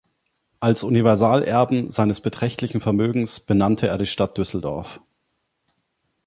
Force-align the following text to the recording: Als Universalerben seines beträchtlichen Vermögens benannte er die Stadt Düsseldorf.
Als 0.59 0.83
Universalerben 0.83 1.91
seines 1.91 2.21
beträchtlichen 2.21 2.81
Vermögens 2.81 3.39
benannte 3.39 3.85
er 3.87 3.99
die 3.99 4.07
Stadt 4.07 4.35
Düsseldorf. 4.35 4.99